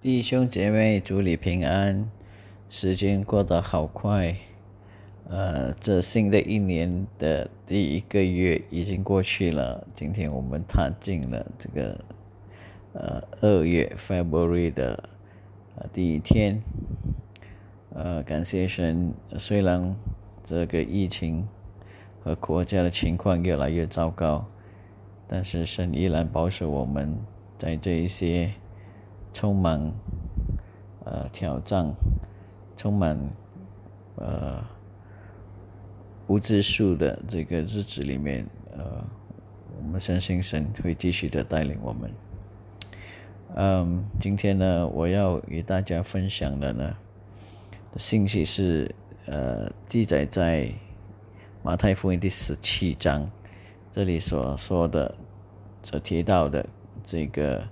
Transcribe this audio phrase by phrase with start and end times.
[0.00, 2.08] 弟兄姐妹，祝你平安。
[2.70, 4.36] 时间过得好快，
[5.28, 9.84] 呃，这新的一年的第一个月已经过去了。
[9.94, 12.04] 今天我们踏进了这个
[12.92, 15.02] 呃二月 February 的
[15.74, 16.62] 呃第一天。
[17.92, 19.96] 呃，感谢神，虽然
[20.44, 21.44] 这个疫情
[22.22, 24.46] 和国家的情况越来越糟糕，
[25.26, 27.18] 但是神依然保守我们
[27.58, 28.52] 在这一些。
[29.38, 29.80] 充满
[31.04, 31.94] 呃挑战，
[32.76, 33.16] 充满
[34.16, 34.60] 呃
[36.26, 38.44] 无知数的这个日子里面，
[38.76, 39.04] 呃，
[39.76, 42.10] 我们相信神会继续的带领我们。
[43.54, 46.96] 嗯，今天呢，我要与大家分享的呢
[47.96, 48.92] 信息是
[49.26, 50.68] 呃记载在
[51.62, 53.30] 马太福音第十七章
[53.92, 55.14] 这里所说的
[55.84, 56.66] 所提到的
[57.04, 57.62] 这个。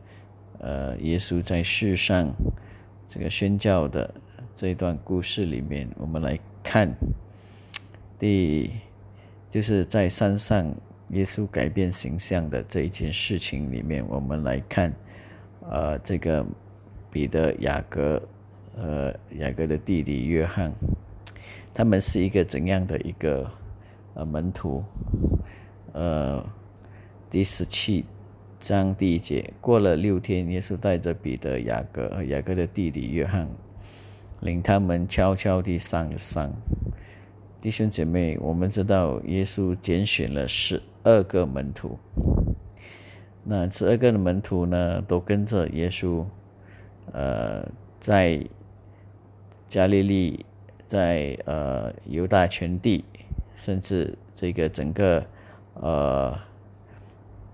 [0.66, 2.34] 呃，耶稣在世上
[3.06, 4.12] 这个宣教的
[4.52, 6.92] 这一段故事里面，我们来看
[8.18, 8.72] 第
[9.48, 10.74] 就是在山上
[11.10, 14.92] 耶稣改变形象的这一件事情里面，我们来看
[15.70, 16.44] 呃这个
[17.12, 18.20] 彼得、雅各
[18.76, 20.72] 呃雅各的弟弟约翰，
[21.72, 23.48] 他们是一个怎样的一个
[24.14, 24.82] 呃门徒？
[25.92, 26.44] 呃，
[27.30, 28.04] 第十七。
[28.66, 33.48] 章第一节，过了六天，耶稣带着彼得、雅各和雅各的弟弟约翰，
[34.40, 36.52] 领他们悄悄地上了山。
[37.60, 41.96] 弟兄姐妹，我们知道耶稣拣选了十二个门徒，
[43.44, 46.24] 那十二个门徒呢，都跟着耶稣，
[47.12, 47.64] 呃，
[48.00, 48.44] 在
[49.68, 50.44] 加利利，
[50.88, 53.04] 在呃犹大全地，
[53.54, 55.24] 甚至这个整个
[55.74, 56.36] 呃。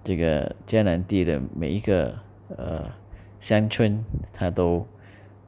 [0.05, 2.19] 这个迦南地的每一个
[2.57, 2.91] 呃
[3.39, 4.85] 乡村，他都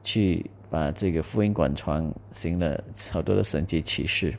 [0.03, 2.81] 去把这个福音广传，行了
[3.11, 4.33] 好多的神迹奇事。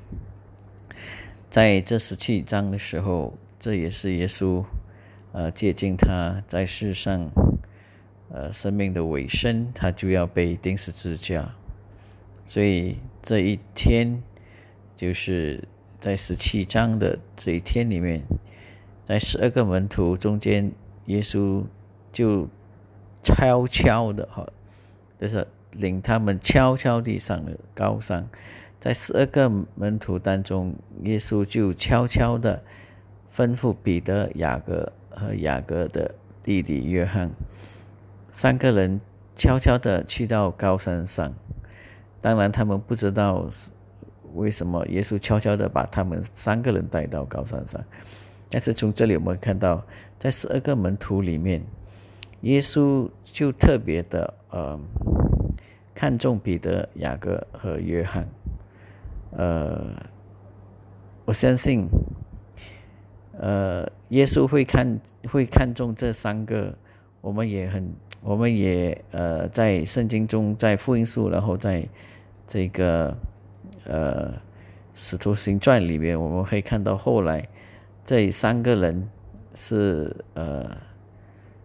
[1.51, 4.65] 在这十七章的时候，这也是耶稣
[5.33, 7.31] 呃接近他在世上
[8.31, 11.55] 呃生命的尾声，他就要被钉十字架。
[12.47, 14.23] 所以这一天
[14.97, 15.63] 就是
[16.01, 18.23] 在十七章的这一天里面。
[19.07, 20.73] 在十二个门徒中间，
[21.05, 21.65] 耶稣
[22.13, 22.49] 就
[23.23, 24.45] 悄悄的哈，
[25.21, 28.29] 就是领他们悄悄地上了高山。
[28.81, 30.75] 在十二个门徒当中，
[31.05, 32.63] 耶稣就悄悄的
[33.35, 37.31] 吩咐彼得、雅各和雅各的弟弟约翰
[38.31, 39.01] 三个人
[39.35, 41.33] 悄悄的去到高山上。
[42.21, 43.49] 当然，他们不知道
[44.35, 47.81] 为什么耶稣悄悄的把他们三个人带到高山上。
[48.57, 49.85] 但是从这里我们看到，
[50.19, 51.63] 在十二个门徒里面，
[52.41, 54.81] 耶稣就特别的呃
[55.95, 58.27] 看重彼得、雅各和约翰。
[59.33, 59.85] 呃，
[61.27, 61.87] 我相信，
[63.39, 66.75] 呃，耶稣会看会看重这三个。
[67.21, 71.87] 我们也很，我们也呃在圣经中，在福音书，然后在
[72.47, 73.15] 这个
[73.85, 74.33] 呃
[74.95, 77.47] 使徒行传里面，我们可以看到后来。
[78.07, 79.11] 这三个人
[79.53, 80.79] 是呃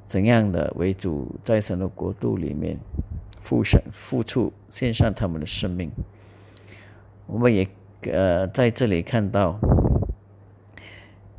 [0.08, 2.80] 怎样的为主在神的国度里面
[3.40, 5.92] 付神付出献上他们的生命？
[7.28, 7.68] 我们也
[8.12, 9.60] 呃在这里看到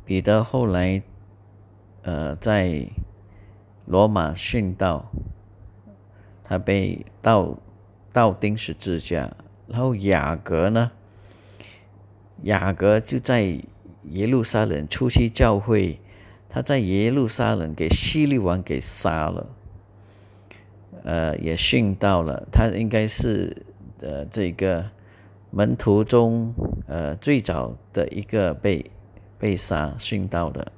[0.05, 1.03] 彼得后来
[2.03, 2.87] 呃在
[3.85, 5.11] 罗马殉道，
[6.45, 7.57] 他被倒
[8.13, 9.29] 倒钉十字架，
[9.67, 10.91] 然后雅各呢，
[12.43, 13.61] 雅各就在。
[14.09, 15.99] 耶路撒冷初期教会，
[16.49, 19.47] 他在耶路撒冷给希律王给杀了，
[21.03, 22.45] 呃，也殉道了。
[22.51, 23.65] 他应该是
[24.01, 24.85] 呃这个
[25.51, 26.53] 门徒中
[26.85, 28.91] 呃最早的一个被
[29.39, 30.71] 被杀殉道的。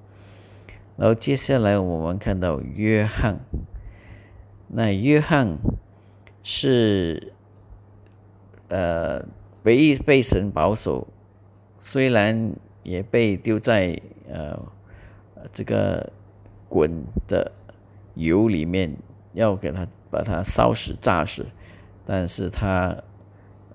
[0.95, 3.39] 然后接下来我们看到约翰，
[4.67, 5.57] 那约翰
[6.43, 7.33] 是
[8.69, 9.25] 呃
[9.63, 11.07] 唯一被神保守，
[11.79, 12.53] 虽然。
[12.85, 13.99] 也被丢在
[14.29, 14.57] 呃
[15.51, 16.07] 这个
[16.69, 17.51] 滚的
[18.13, 18.95] 油里面，
[19.33, 21.43] 要给他把它烧死炸死，
[22.05, 22.95] 但是他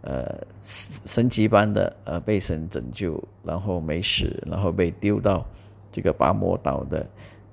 [0.03, 5.45] 呃神奇般的呃被神拯救，然后没死，然后被丢到
[5.91, 7.07] 这个巴摩岛的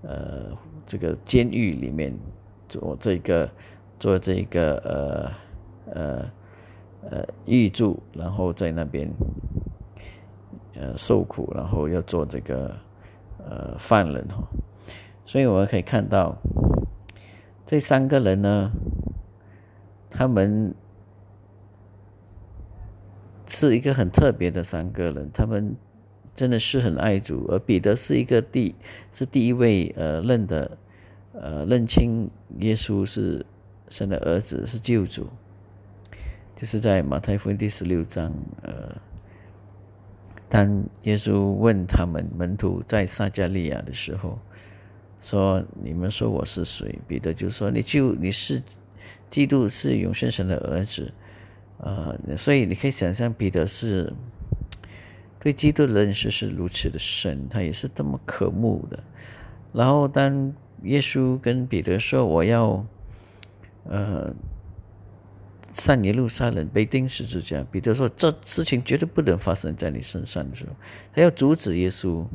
[0.03, 2.15] 呃这个监狱里面
[2.69, 3.49] 做这个
[3.99, 5.31] 做这个呃
[5.93, 6.31] 呃
[7.09, 9.11] 呃狱住，然后在那边。
[10.79, 12.77] 呃，受苦，然后要做这个
[13.39, 14.47] 呃犯人哈，
[15.25, 16.37] 所以我们可以看到
[17.65, 18.71] 这三个人呢，
[20.11, 20.75] 他们
[23.47, 25.75] 是一个很特别的三个人，他们
[26.35, 28.75] 真的是很爱主，而彼得是一个第
[29.11, 30.77] 是第一位呃认的
[31.33, 32.29] 呃认清
[32.59, 33.43] 耶稣是
[33.89, 35.25] 神的儿子，是救主，
[36.55, 38.31] 就是在马太福音第十六章
[38.61, 38.95] 呃。
[40.49, 44.39] 当耶稣问他们门徒在撒加利亚的时候，
[45.19, 48.63] 说：“你们说我是谁？”彼得就说：“你就你是
[49.29, 51.11] 基督，是永生神的儿子。”
[51.79, 54.13] 呃，所以你可以想象，彼得是
[55.39, 59.03] 对基督的认识是如此的深，他也是这么渴慕的。
[59.73, 60.53] 然后当
[60.83, 62.85] 耶稣跟彼得说：“我要，
[63.83, 64.33] 呃。”
[65.77, 70.71] 上耶路撒冷被钉十字架，彼得说：“这事情绝对不能发生在你身上的时候，
[71.13, 72.25] 他要阻止耶稣，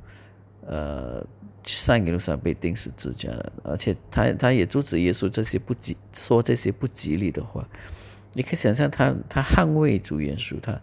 [0.65, 1.27] 呃，
[1.65, 3.31] 上耶路撒被钉十字架，
[3.65, 7.69] 而且他他也阻止耶稣这些不吉说这些不吉利的话。
[8.33, 10.81] 你可以想象他他捍卫主耶稣，他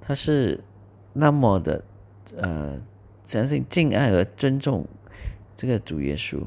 [0.00, 0.62] 他是
[1.14, 1.82] 那么的
[2.36, 2.78] 呃，
[3.24, 4.86] 相信敬爱而尊重
[5.56, 6.42] 这个主耶稣。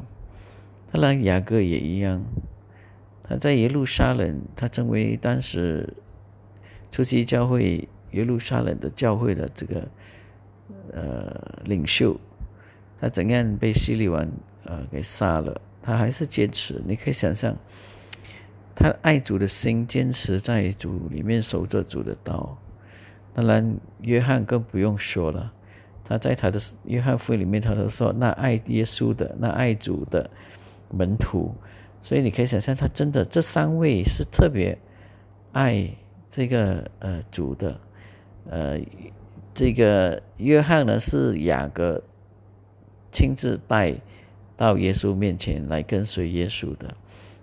[0.92, 2.24] 当然雅各也一样。”
[3.28, 5.94] 他在耶路撒冷，他成为当时
[6.90, 9.88] 初期教会耶路撒冷的教会的这个
[10.94, 12.20] 呃领袖。
[13.00, 14.28] 他怎样被希律王
[14.64, 16.82] 呃给杀了，他还是坚持。
[16.88, 17.56] 你可以想象，
[18.74, 22.58] 他爱主的心，坚持在主里面守着主的道。
[23.34, 25.54] 当然，约翰更不用说了，
[26.04, 30.28] 他在他的约翰福音里面，他都说那爱耶稣的，那爱主的
[30.90, 31.54] 门徒。
[32.08, 34.78] 所以你可以想象，他真的这三位是特别
[35.52, 35.94] 爱
[36.30, 37.78] 这个呃主的，
[38.50, 38.80] 呃，
[39.54, 42.02] 这个约翰呢是雅各
[43.12, 43.94] 亲自带
[44.56, 46.96] 到耶稣面前来跟随耶稣的，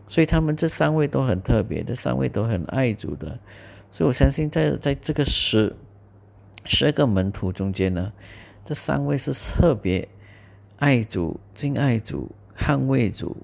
[0.09, 3.39] 所以他们这三位都很特别，这三位都很爱主的，
[3.91, 5.77] 所以我相信在在这个十
[6.65, 8.11] 十二个门徒中间呢，
[8.65, 10.09] 这三位是特别
[10.79, 13.37] 爱主、敬爱主、捍卫主。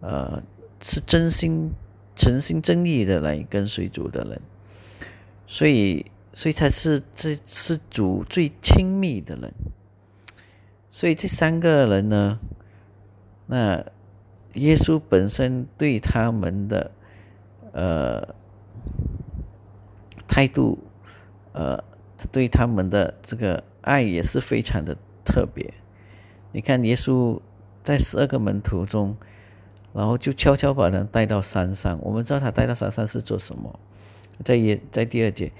[0.00, 0.40] 呃，
[0.80, 1.72] 是真心、
[2.14, 4.40] 诚心真意的来跟随主的人，
[5.48, 9.52] 所以，所以才是这是主最亲密的人。
[10.92, 12.38] 所以这三个人呢，
[13.46, 13.84] 那
[14.54, 16.92] 耶稣本身对他们的
[17.72, 18.34] 呃
[20.28, 20.78] 态度，
[21.52, 21.82] 呃，
[22.30, 25.74] 对他们的这个爱也是非常的特别。
[26.52, 27.40] 你看，耶稣
[27.82, 29.16] 在十二个门徒中。
[29.98, 31.98] 然后就悄悄把人带到山上。
[32.02, 33.80] 我们知道他带到山上是做什么？
[34.44, 35.50] 在耶在第二节，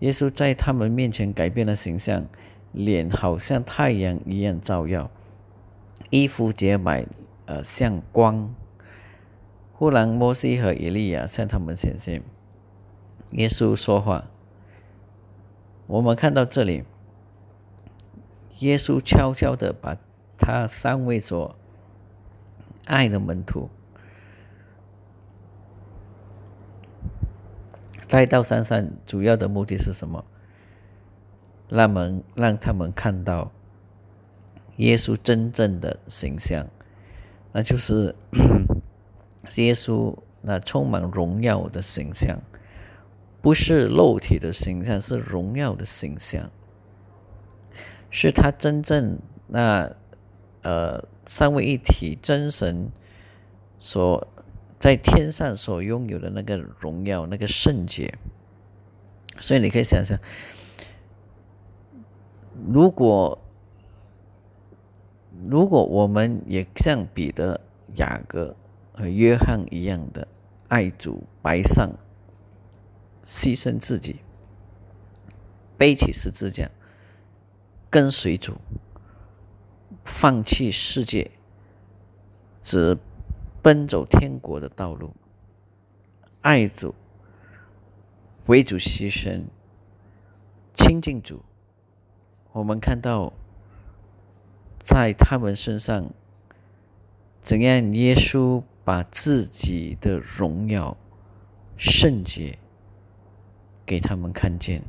[0.00, 2.26] 耶稣在他们面前改变了形象，
[2.72, 5.08] 脸好像太阳一样照耀，
[6.10, 7.06] 衣服洁白，
[7.46, 8.52] 呃，像光。
[9.74, 12.20] 忽然，摩西和以利亚向他们显现。
[13.30, 14.24] 耶稣说话。
[15.86, 16.82] 我们看到这里，
[18.58, 19.96] 耶稣悄悄的把
[20.36, 21.54] 他三位所。
[22.86, 23.70] 爱的门徒
[28.08, 30.24] 带到山上，主要的目的是什么？
[31.68, 33.50] 让们让他们看到
[34.76, 36.66] 耶稣真正的形象，
[37.52, 38.14] 那就是
[39.56, 42.40] 耶稣那充满荣耀的形象，
[43.40, 46.50] 不是肉体的形象，是荣耀的形象，
[48.10, 49.90] 是他真正那
[50.62, 51.04] 呃。
[51.26, 52.92] 三位一体真神
[53.80, 54.28] 所
[54.84, 58.18] 在天上所拥有的那个荣耀、那个圣洁，
[59.40, 60.18] 所以你可以想想，
[62.68, 63.38] 如果
[65.48, 67.58] 如果我们也像彼得、
[67.94, 68.54] 雅各
[68.92, 70.28] 和约翰一样的
[70.68, 71.90] 爱主、白上、
[73.24, 74.16] 牺牲自己、
[75.78, 76.70] 背起十字架、
[77.88, 78.58] 跟随主。
[80.04, 81.30] 放弃世界，
[82.60, 82.98] 只
[83.64, 85.14] 奔走天国的道路，
[86.42, 86.94] 爱主，
[88.44, 89.44] 为主牺牲，
[90.74, 91.40] 亲近主。
[92.52, 93.32] 我们看到，
[94.78, 96.10] 在他们身上，
[97.40, 100.94] 怎样耶稣把自己的荣耀、
[101.78, 102.58] 圣洁
[103.86, 104.82] 给他们看见。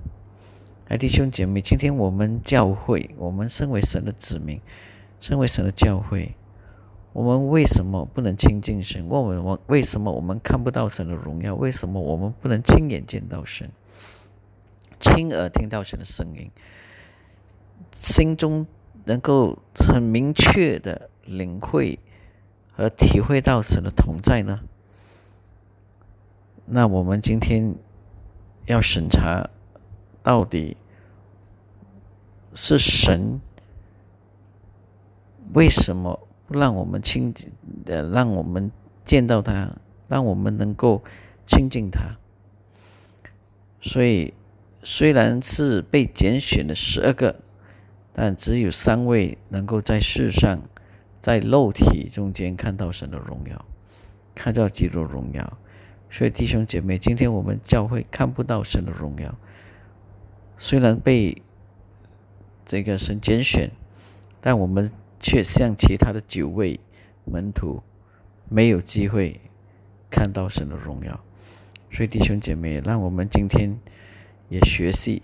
[0.89, 4.59] 哎，弟兄姐妹，今天我们教会，我们身为神的子民。
[5.21, 6.35] 身为神的教会，
[7.15, 9.07] 我们为什么不能亲近神？
[9.07, 11.55] 问问我们为什么我们看不到神的荣耀？
[11.55, 13.71] 为什么我们不能亲眼见到神、
[14.99, 16.51] 亲耳听到神的声音？
[17.93, 18.67] 心中
[19.05, 21.97] 能够很明确的领会
[22.73, 24.59] 和体会到神的同在呢？
[26.65, 27.75] 那我们今天
[28.65, 29.49] 要审查，
[30.21, 30.75] 到底
[32.53, 33.39] 是神
[35.53, 37.51] 为什么让我们亲近，
[37.85, 38.71] 呃，让我们
[39.03, 39.75] 见到他，
[40.07, 41.03] 让我们能够
[41.45, 42.17] 亲近他？
[43.81, 44.33] 所以，
[44.83, 47.41] 虽然是被拣选的十二个，
[48.13, 50.61] 但只有三位能够在世上，
[51.19, 53.65] 在肉体中间看到神的荣耀，
[54.33, 55.57] 看到基督荣耀。
[56.09, 59.35] 所以弟兄姐妹，今天我们教会看不到神的荣耀，
[60.57, 61.41] 虽然被
[62.63, 63.69] 这个神拣选，
[64.39, 64.91] 但我们
[65.25, 66.79] 却像其他的九位
[67.23, 67.81] 门徒，
[68.47, 69.41] 没有机会
[70.07, 71.19] 看到神的荣耀。
[71.91, 73.75] 所以弟兄姐妹，让我们今天
[74.49, 75.23] 也学习，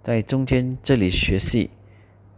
[0.00, 1.70] 在中间这里学习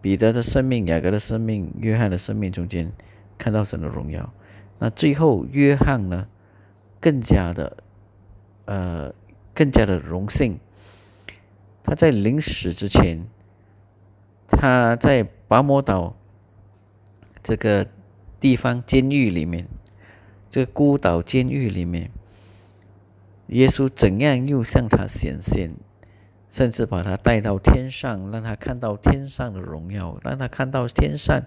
[0.01, 2.91] 彼得的生命、雅各的生命、约翰的生命中间
[3.37, 4.33] 看到神的荣耀。
[4.79, 6.27] 那最后约翰呢，
[6.99, 7.77] 更加的
[8.65, 9.15] 呃，
[9.53, 10.59] 更加的荣幸。
[11.83, 13.27] 他在临死之前，
[14.47, 16.17] 他在拔摩岛
[17.47, 17.87] 这个
[18.41, 19.69] 地方监狱里面，
[20.51, 22.11] 这个孤岛监狱里面。
[23.47, 25.71] 耶稣怎样又向他显现，
[26.51, 31.41] 甚至把他带到天上，让他看到天上的荣耀，让他看到天上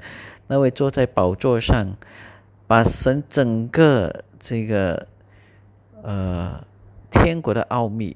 [0.47, 1.97] 那位坐在宝座上，
[2.65, 5.05] 把神整个这个
[6.01, 6.65] 呃
[7.11, 8.15] 天国的奥秘，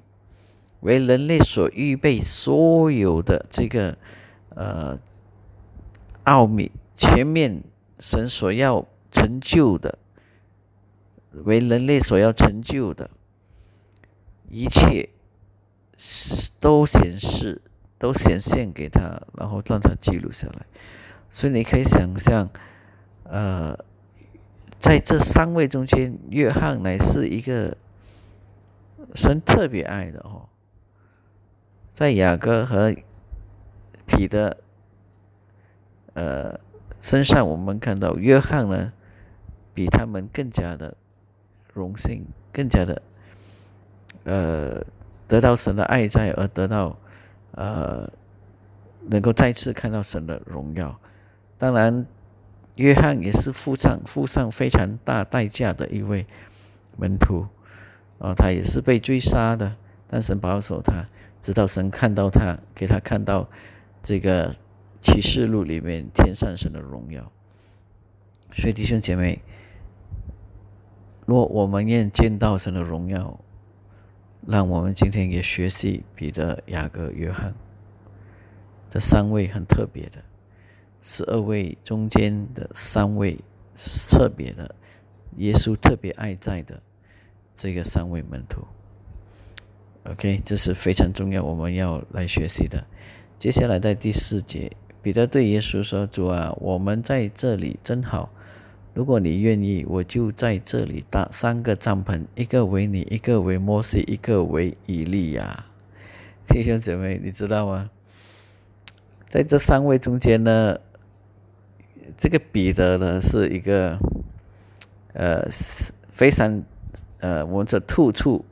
[0.80, 3.98] 为人类所预备所有的这个
[4.56, 4.98] 呃
[6.24, 7.62] 奥秘，全面
[8.00, 9.98] 神所要成就的，
[11.32, 13.10] 为人类所要成就的。
[14.50, 15.10] 一切
[16.60, 17.62] 都显示，
[17.98, 20.66] 都显现给他，然后让他记录下来。
[21.30, 22.50] 所以你可以想象，
[23.24, 23.76] 呃，
[24.78, 27.76] 在这三位中间，约翰乃是一个
[29.16, 30.50] 神特别爱的哦。
[31.92, 32.96] 在雅各和
[34.06, 34.58] 彼得，
[36.14, 36.60] 呃
[37.04, 38.94] 身上，我们看到约翰呢，
[39.74, 40.96] 比他们更加的
[41.74, 43.02] 荣幸，更加的。
[44.24, 44.86] 呃，
[45.28, 46.98] 得到神的爱在，而得到
[47.52, 48.10] 呃，
[49.10, 50.98] 能够再次看到神的荣耀。
[51.58, 52.06] 当然，
[52.76, 56.26] 约翰也是付上付上非常大代价的一位
[56.96, 57.46] 门徒
[58.18, 59.76] 啊，他也是被追杀的，
[60.08, 61.06] 但神保守他，
[61.42, 63.50] 直到神看到他，给他看到
[64.02, 64.56] 这个
[65.04, 67.30] 启示录里面天上神的荣耀。
[68.56, 69.42] 所以弟兄姐妹，
[71.26, 73.38] 若我们愿见到神的荣耀，
[74.48, 77.54] 让我们今天也学习彼得、雅各、约翰
[78.90, 80.24] 这三位很特别的，
[81.02, 83.38] 十二位中间的三位
[84.10, 84.74] 特别的，
[85.36, 86.82] 耶稣特别爱在的
[87.56, 88.62] 这个三位门徒。
[90.06, 92.86] OK，这是非常重要，我们要来学习的。
[93.40, 94.72] 接下来在第四节，
[95.04, 98.32] 彼得对耶稣说：“主啊，我们在这里真好。”
[98.96, 105.66] 如果你愿意，我就在这里搭三个帐篷，一个为你，一个为摩西，一个为以利亚。
[106.48, 107.90] 弟兄姐妹，你知道吗？
[109.28, 110.80] 在这三位中间呢，
[112.16, 113.98] 这个彼得呢是一个，
[115.14, 115.46] 呃，
[116.12, 116.64] 非常
[117.20, 118.46] 呃，我们说突出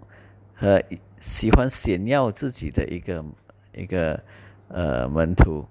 [0.55, 0.81] 和
[1.19, 3.23] 喜欢炫耀自己的一个
[3.73, 4.19] 一个
[4.69, 5.67] 呃门徒，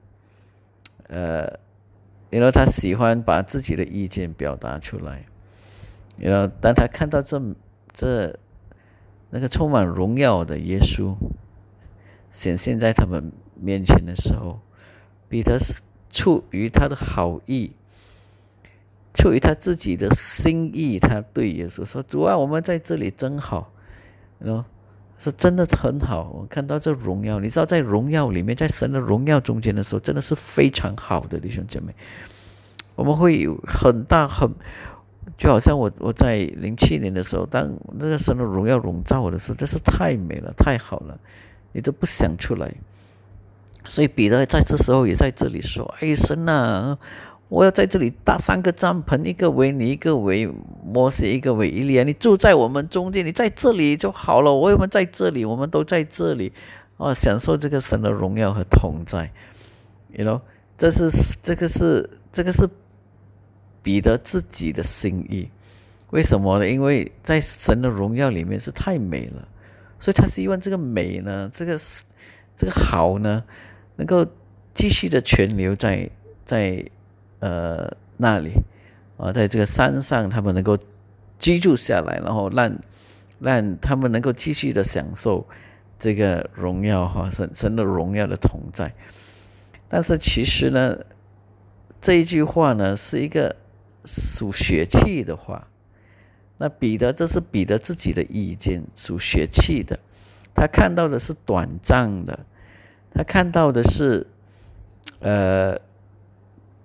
[1.11, 1.61] 呃。
[2.33, 5.26] 因为他喜欢把自己的意见表达出来，
[6.17, 7.43] 然后当他看到这
[7.93, 8.38] 这
[9.31, 11.12] 那个充满荣耀的耶稣
[12.31, 14.61] 显现在他们面前的时候，
[15.29, 17.73] 彼得是出于他的好意，
[19.12, 23.73] 出于他自己的心意，他对耶稣说：“主啊，我们在这里真好。”
[24.38, 24.64] 然后。
[25.23, 31.95] 是真的很好，我看到这荣耀，你知道在荣耀里面，在神的荣耀中间的时候，真的是非常好的弟兄姐妹。
[32.97, 34.50] 我们会有很大很，
[35.37, 41.19] 就好像我我在零七年的时候，当那个神的荣耀笼罩我的时候，真是太美了，太好了，
[41.73, 42.73] 你都不想出来。
[43.87, 46.99] 所以彼得在这时候也在这里说：“哎，神啊！”
[47.50, 50.49] 我要在这里搭三个帐篷，一个为你，一个为
[50.85, 52.04] 摩西，一个为伊利亚。
[52.04, 54.54] 你住在我们中间，你在这里就好了。
[54.54, 56.52] 我们在这里，我们都在这里，
[56.97, 59.33] 啊，享受这个神的荣耀和同在。
[60.12, 60.42] You know，
[60.78, 61.11] 这是
[61.42, 62.69] 这个是这个是
[63.83, 65.50] 彼得自己的心意。
[66.11, 66.71] 为什么呢？
[66.71, 69.49] 因为在神的荣耀里面是太美了，
[69.99, 71.76] 所以他希望这个美呢，这个
[72.54, 73.42] 这个好呢，
[73.97, 74.25] 能够
[74.73, 76.09] 继续的存留在
[76.45, 76.88] 在。
[77.40, 78.52] 呃，那里
[79.16, 80.78] 啊，在这个山上，他们能够
[81.38, 82.73] 居住下来，然后让
[83.38, 85.47] 让他们能够继续的享受
[85.99, 88.94] 这个荣耀哈，神神的荣耀的同在。
[89.88, 90.97] 但是其实呢，
[92.00, 93.56] 这一句话呢是一个
[94.04, 95.66] 属血气的话。
[96.62, 99.99] 那彼得这是彼得自己的意见，属血气的，
[100.54, 102.38] 他看到的是短暂的，
[103.14, 104.26] 他看到的是，
[105.20, 105.80] 呃，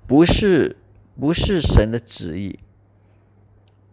[0.07, 0.75] 不是
[1.19, 2.59] 不是神的旨意。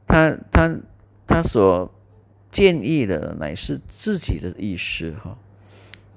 [0.06, 0.78] 他他
[1.26, 1.90] 他所
[2.50, 5.38] 建议的乃是自己的意识哈，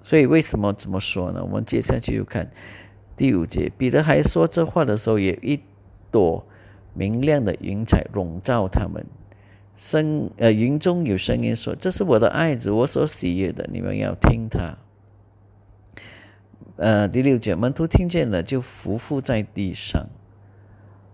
[0.02, 1.42] 所以为什么这么说呢？
[1.42, 2.52] 我们接下去就看
[3.16, 5.62] 第五节，彼得还说这话的时候，也一
[6.12, 6.46] 朵
[6.94, 9.06] 明亮的云彩笼罩他们。
[9.76, 14.78] 声呃，云中有声音说：“这是我的爱子，我所喜悦的，你们要听他。”
[16.78, 20.08] 呃，第六节，门徒听见了，就伏伏在地上。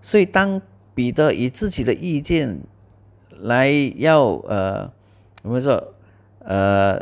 [0.01, 0.61] 所以，当
[0.93, 2.61] 彼得以自己的意见
[3.29, 4.91] 来要呃，
[5.43, 5.93] 我们说
[6.39, 6.99] 呃，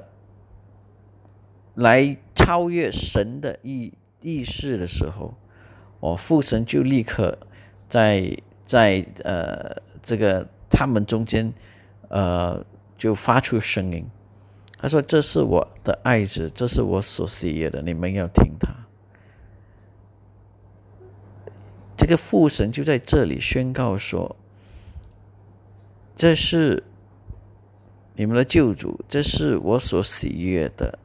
[1.75, 5.33] 来超越神的意意识的时候，
[5.99, 7.37] 哦，父神就立刻
[7.87, 10.47] 在在呃这个。
[10.71, 11.51] 他们中间，
[12.09, 12.63] 呃，
[12.95, 14.05] 就发出声音，
[14.81, 18.69] 他说：“这是我的爱子，这是我所喜悦的，你们要听他。”
[21.97, 24.33] 这个父神就在这里宣告说
[26.15, 26.81] ：“这是
[28.15, 30.97] 你们的救主，这是我所喜悦的，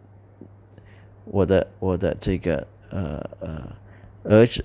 [1.25, 3.77] 我的我的这个呃呃
[4.23, 4.65] 儿子，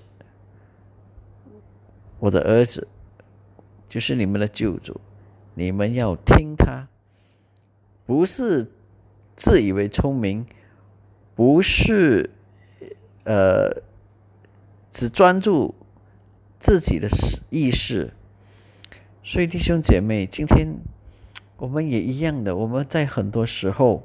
[2.20, 2.88] 我的儿子。”
[3.90, 5.02] 就是你们的救主，
[5.56, 6.88] 你们要听他，
[8.06, 8.72] 不是
[9.40, 10.46] 自以为聪明，
[11.34, 12.30] 不是
[13.24, 13.82] 呃
[14.92, 15.74] 只专注
[16.60, 17.08] 自己的
[17.50, 18.12] 意识。
[19.24, 20.76] 所以弟兄姐妹，今天
[21.56, 24.04] 我们也一样的，我们在很多时候，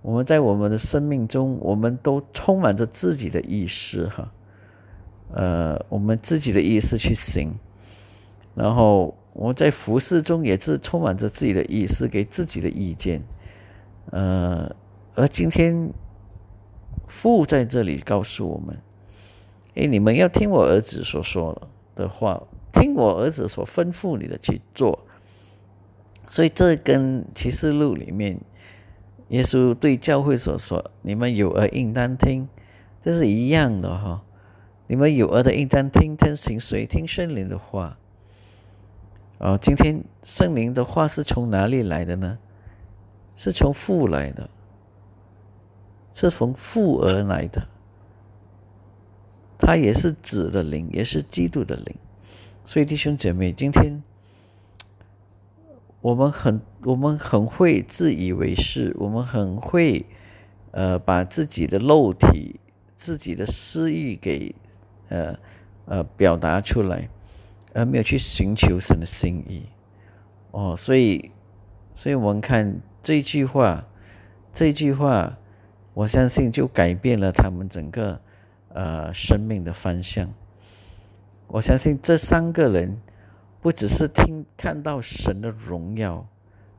[0.00, 4.32] 我们在我们的生命中，我们都充满着自己的意识，哈，
[5.34, 7.52] 呃，我们自己的意识去行。
[8.54, 13.20] 然后我们在服饰中也是充满着自己的意思，给自己的意见。
[14.12, 14.70] 呃，
[15.14, 15.90] 而今天
[17.08, 18.76] 父在这里告诉我们：，
[19.74, 25.06] 哎，你们要听我儿子所说的话，听我儿子所吩咐你的去做。
[26.28, 28.38] 所以这跟启示录里面
[29.28, 32.46] 耶稣对教会所说：“你们有耳应当听”，
[33.00, 34.22] 这是一样的哈。
[34.88, 37.96] 你们有耳的应当听，听行谁听圣灵的话。
[39.38, 42.38] 哦，今天圣灵的话是从哪里来的呢？
[43.36, 44.48] 是从父来的，
[46.12, 47.68] 是从父而来的。
[49.58, 51.96] 他也是子的灵，也是基督的灵。
[52.64, 54.02] 所以弟兄姐妹，今天
[56.00, 60.04] 我们很我们很会自以为是，我们很会
[60.70, 62.60] 呃把自己的肉体、
[62.96, 64.54] 自己的私欲给
[65.08, 65.38] 呃
[65.86, 67.08] 呃表达出来。
[67.74, 69.62] 而没有去寻求神的心意，
[70.50, 71.30] 哦，所以，
[71.94, 73.84] 所以我们看这句话，
[74.52, 75.36] 这句话，
[75.92, 78.20] 我相信就改变了他们整个
[78.68, 80.32] 呃生命的方向。
[81.48, 82.96] 我相信这三个人
[83.60, 86.26] 不只是听看到神的荣耀，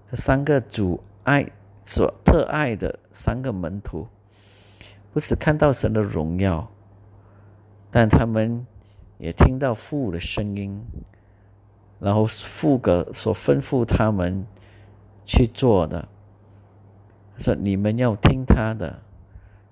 [0.09, 1.45] 这三个主爱
[1.83, 4.07] 所特爱的三个门徒，
[5.11, 6.71] 不止看到神的荣耀，
[7.91, 8.65] 但他们。
[9.19, 10.83] 也听到父的声音，
[11.97, 14.45] 然后父个所吩咐他们
[15.23, 16.05] 去做的，
[17.37, 18.99] 说你们要听他的，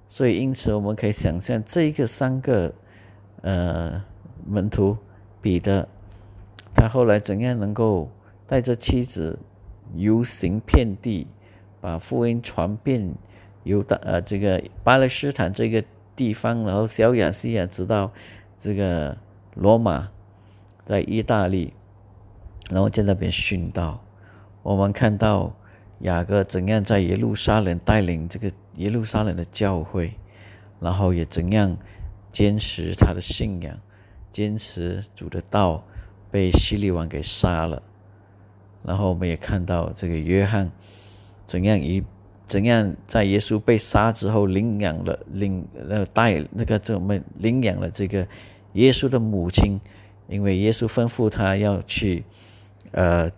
[0.07, 2.73] 所以因此我们可以想象这个三个
[3.41, 4.03] 呃
[4.45, 4.97] 门徒
[5.41, 5.87] 彼得，
[6.73, 8.09] 他后来怎样能够
[8.47, 9.39] 带着妻子
[9.95, 11.27] 游行遍地，
[11.79, 13.13] 把福音传遍
[13.63, 15.83] 犹大呃这个巴勒斯坦这个
[16.15, 18.11] 地方，然后小亚细亚直到
[18.57, 19.17] 这个。
[19.55, 20.09] 罗马
[20.85, 21.73] 在意大利，
[22.69, 24.01] 然后在那边殉道。
[24.63, 25.53] 我们看到
[26.01, 30.13] 雅各怎样在耶路撒冷带领这个耶路撒冷的教会，
[30.79, 31.77] 然后也怎样
[32.31, 33.77] 坚持他的信仰，
[34.31, 35.83] 坚持主的道，
[36.29, 37.81] 被希律王给杀了。
[38.83, 40.71] 然后我们也看到这个约翰
[41.45, 42.03] 怎样一
[42.47, 48.27] 怎样在耶稣被杀之后领养了领呃带那个怎么领养了这个。
[48.73, 49.81] 耶稣的母亲，
[50.29, 52.23] 因为耶稣吩咐他要去，
[52.91, 53.29] 呃，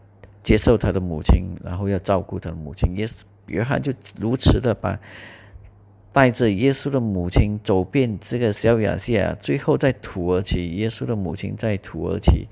[0.44, 2.96] 接受他的母亲，然后要照顾他的母亲。
[2.98, 5.00] 耶稣约翰就如此的把
[6.12, 12.48] 带着耶稣的母亲走遍这个小亚细亚，最后在土耳其，耶稣的母亲在土耳其，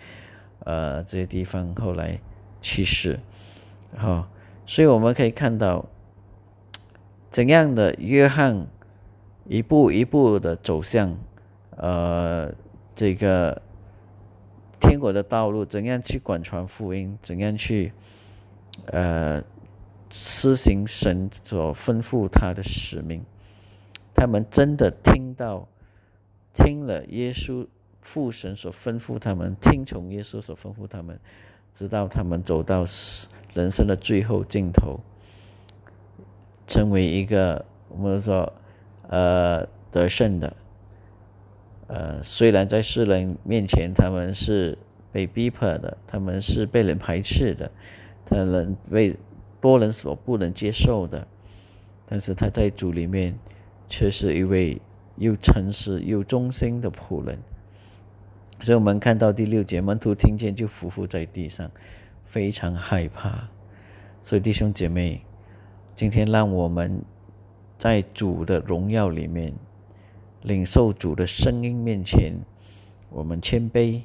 [0.66, 2.20] 呃，这些地方后来
[2.60, 3.20] 去世，
[3.96, 4.28] 哈，
[4.66, 5.86] 所以我们可以看到，
[7.30, 8.66] 怎样的约翰
[9.48, 11.16] 一步一步的走向，
[11.78, 12.52] 呃，
[12.96, 13.62] 这个
[14.82, 17.94] 天国的道路，怎样去广传福音，怎样去，
[18.88, 19.41] 呃，
[20.10, 23.24] 施行神所吩咐他的使命。
[24.13, 25.67] 他们真的听到，
[26.54, 27.65] 听了耶稣
[28.02, 31.20] 父神所吩咐他们，听从耶稣所吩咐他们，
[31.74, 32.84] 直到他们走到
[33.54, 35.00] 人生的最后尽头，
[36.67, 38.52] 成为一个我们说
[39.08, 40.56] 呃得胜的，
[41.94, 44.78] 呃虽然在世人面前他们是
[45.12, 47.70] 被逼迫的，他们是被人排斥的，
[48.26, 49.14] 他们被
[49.60, 51.28] 多人所不能接受的，
[52.06, 53.38] 但是他在主里面
[53.90, 54.82] 却是一位
[55.18, 57.38] 又诚实又忠心的仆人。
[58.62, 61.70] 所以我们看到第六节，门徒听见就伏伏在地上。
[62.24, 63.50] 非常害怕，
[64.24, 65.22] 所以弟兄姐妹，
[65.94, 67.04] 今天让我们
[67.78, 69.54] 在主的荣耀里面，
[70.44, 72.34] 领受主的声音面前，
[73.10, 74.02] 我们谦卑，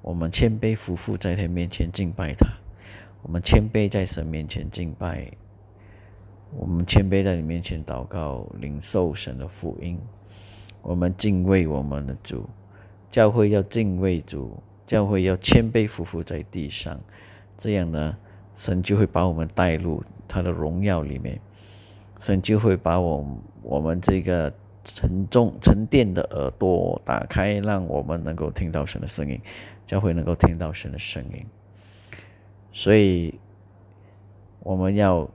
[0.00, 2.46] 我们谦卑俯伏在他面前敬拜他，
[3.22, 5.28] 我们谦卑在神面前敬拜，
[6.56, 9.98] 我们谦卑在你面前祷告，领受神的福音，
[10.82, 12.48] 我们敬畏我们的主，
[13.10, 17.00] 教会要敬畏主，教会要谦卑俯伏在地上。
[17.58, 18.16] 这样呢，
[18.54, 21.40] 神就会把我们带入他的荣耀里面，
[22.20, 23.26] 神就会把我
[23.62, 24.52] 我们这个
[24.86, 29.38] 沉重沉淀的耳朵打开，让我们能够听到神的声音，
[29.84, 31.44] 教会能够听到神的声音。
[32.72, 33.38] 所以
[34.60, 35.28] 我们要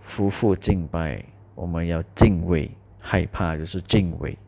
[0.00, 1.22] 夫妇敬拜，
[1.54, 4.38] 我们要敬畏，害怕就是敬畏。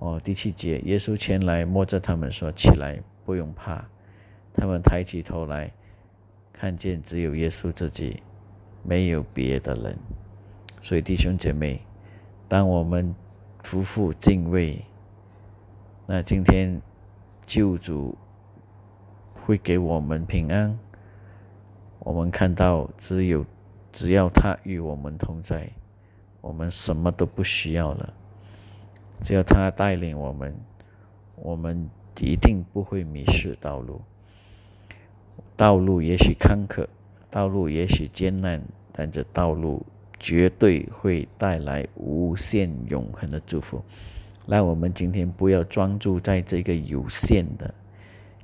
[0.00, 3.82] 哦，第七节，耶稣前来摸着他们说：“起来，不用怕。”
[4.52, 5.72] 他们抬起头来。
[6.52, 8.22] 看见只有耶稣自己，
[8.84, 9.98] 没有别的人。
[10.80, 11.80] 所以弟兄姐妹，
[12.46, 13.12] 当我们
[13.62, 14.84] 夫妇敬畏，
[16.06, 16.80] 那今天
[17.46, 18.16] 救主
[19.34, 20.78] 会给我们平安。
[22.00, 23.46] 我们看到只有
[23.92, 25.70] 只要他与我们同在，
[26.40, 28.12] 我们什么都不需要了。
[29.20, 30.54] 只要他带领我们，
[31.36, 31.88] 我们
[32.20, 34.00] 一定不会迷失道路。
[35.56, 36.86] 道路也许坎坷，
[37.30, 39.86] 道路也许艰难，但这道路
[40.22, 43.82] 绝对会带来无限永恒的祝福。
[44.46, 47.74] 让我们今天不要专注在这个有限的、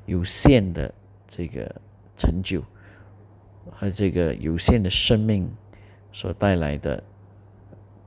[0.05, 0.93] 有限的
[1.27, 1.75] 这个
[2.17, 2.63] 成就
[3.71, 5.51] 和这个有限的生命
[6.13, 7.03] 所带来的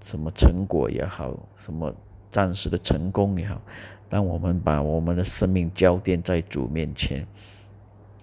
[0.02, 1.92] 什么成果也好，什么
[2.30, 3.60] 暂时的成功也好。
[4.10, 7.26] 当我们把我们的生命交奠在主面前。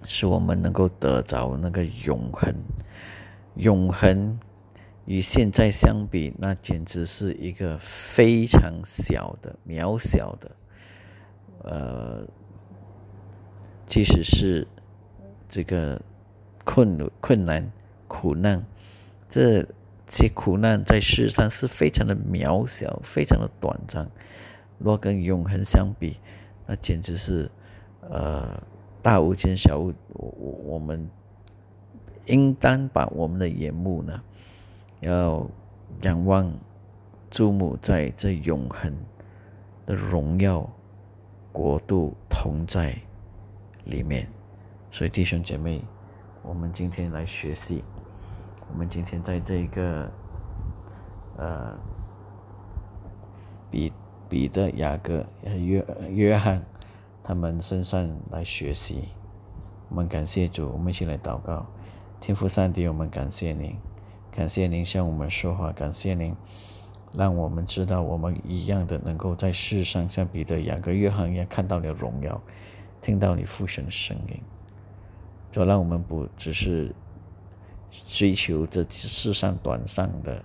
[0.04, 2.54] 使我们能够得着那个永恒，
[3.56, 4.38] 永恒
[5.09, 10.51] 与现在相比，那简直是一个非常小的、渺小的。
[11.64, 12.29] 呃，
[13.87, 14.68] 即使是
[15.49, 15.99] 这个
[16.62, 17.73] 困困难、
[18.07, 18.62] 苦难，
[19.31, 19.66] 这
[20.07, 24.07] 些苦难在世上是非常的渺小、非常的短暂。
[24.77, 26.21] 若跟永恒相比，
[26.66, 27.51] 那简直是
[28.03, 28.62] 呃。
[29.01, 31.09] 大无间小无，我我我们
[32.27, 34.21] 应当把我们的眼目呢，
[35.00, 35.46] 要
[36.02, 36.52] 仰望、
[37.30, 38.94] 注目在这永恒
[39.87, 40.68] 的荣耀
[41.52, 42.96] 国度同在
[43.84, 44.28] 里面。
[44.90, 45.82] 所以弟兄姐妹，
[46.42, 47.84] 我们今天来学习，
[48.70, 50.11] 我们今天在这个
[51.37, 51.78] 呃
[53.70, 53.92] 彼
[54.28, 56.64] 彼得、雅各、约约翰。
[57.20, 59.08] 他们身上来学习，
[59.90, 61.66] 我们感谢主，我们一起来祷告。
[62.20, 63.76] 天父上帝，我们感谢您，
[64.38, 66.33] 感谢您向我们说话，感谢您
[67.12, 72.40] 让我们知道我们一样的能够在世上像彼得、雅各、约翰一样看到你的荣耀，
[73.03, 74.40] 听到你父神的声音。
[75.51, 76.94] 就让我们不只是
[78.07, 80.40] 追求这世上短暂的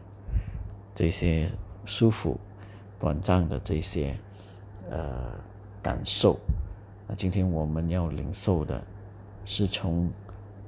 [0.95, 1.51] 这些
[1.85, 2.39] 舒服、
[2.99, 4.17] 短暂的这些
[4.89, 5.35] 呃
[5.83, 6.39] 感受。
[7.07, 8.83] 那今天我们要领受的，
[9.45, 10.09] 是从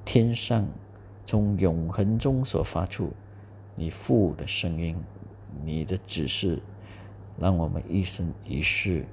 [0.05, 0.67] 天上、
[1.25, 3.11] 从永恒中所发出
[3.75, 4.95] 你父的声音，
[5.63, 6.61] 你的指示，
[7.39, 9.05] 让我们一生一世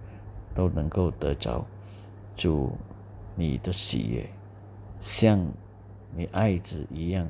[0.54, 1.64] 都能够得着
[2.36, 2.72] 主
[3.34, 4.28] 你的喜悦，
[5.00, 5.44] 像
[6.14, 7.26] 你爱子一样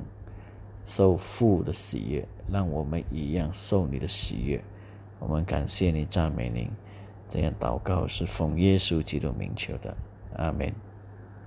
[0.83, 4.61] 受父的喜悦，让我们一样受你的喜悦。
[5.19, 6.69] 我们感谢你，赞美您。
[7.29, 9.95] 这样祷告是奉耶稣基督名求的，
[10.35, 10.71] 阿门。